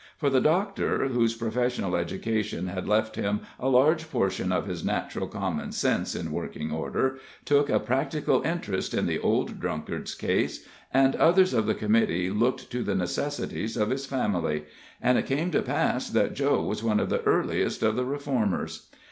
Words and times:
For 0.17 0.31
the 0.31 0.41
doctor, 0.41 1.09
whose 1.09 1.35
professional 1.35 1.95
education 1.95 2.65
had 2.65 2.87
left 2.87 3.17
him 3.17 3.41
a 3.59 3.69
large 3.69 4.09
portion 4.09 4.51
of 4.51 4.65
his 4.65 4.83
natural 4.83 5.27
common 5.27 5.71
sense 5.73 6.15
in 6.15 6.31
working 6.31 6.71
order, 6.71 7.19
took 7.45 7.69
a 7.69 7.79
practical 7.79 8.41
interest 8.41 8.95
in 8.95 9.05
the 9.05 9.19
old 9.19 9.59
drunkard's 9.59 10.15
case, 10.15 10.65
and 10.91 11.15
others 11.17 11.53
of 11.53 11.67
the 11.67 11.75
committee 11.75 12.31
looked 12.31 12.71
to 12.71 12.81
the 12.81 12.95
necessities 12.95 13.77
of 13.77 13.91
his 13.91 14.07
family, 14.07 14.63
and 15.03 15.19
it 15.19 15.27
came 15.27 15.51
to 15.51 15.61
pass 15.61 16.09
that 16.09 16.33
Joe 16.33 16.63
was 16.63 16.81
one 16.83 16.99
of 16.99 17.11
the 17.11 17.21
earliest 17.21 17.83
of 17.83 17.95
the 17.95 18.03
reformers. 18.05 18.89